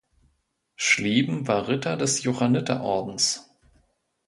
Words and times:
Schlieben 0.75 1.47
war 1.47 1.67
Ritter 1.67 1.95
des 1.95 2.23
Johanniterordens. 2.23 3.51